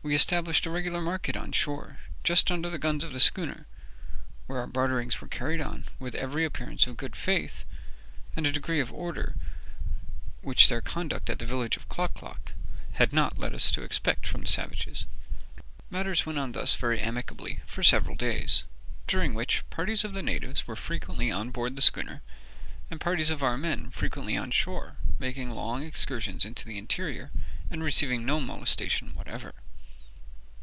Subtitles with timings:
[0.00, 3.66] We established a regular market on shore, just under the guns of the schooner,
[4.46, 7.64] where our barterings were carried on with every appearance of good faith,
[8.36, 9.34] and a degree of order
[10.40, 12.52] which their conduct at the village of Klock klock
[12.92, 15.04] had not led us to expect from the savages.
[15.90, 18.62] Matters went on thus very amicably for several days,
[19.08, 22.22] during which parties of the natives were frequently on board the schooner,
[22.88, 27.32] and parties of our men frequently on shore, making long excursions into the interior,
[27.68, 29.54] and receiving no molestation whatever.